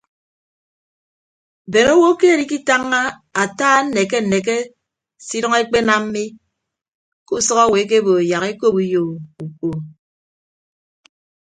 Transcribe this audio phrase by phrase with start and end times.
[1.71, 3.01] Bene owo keed ikitañña
[3.41, 4.55] ata nneke nneke
[5.25, 6.23] se idʌñ ekpenam mi
[7.25, 9.03] ke usʌk owo ekebo yak ekop uyo
[9.45, 9.69] uko.